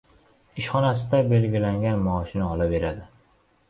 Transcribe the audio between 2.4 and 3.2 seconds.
olaveradi.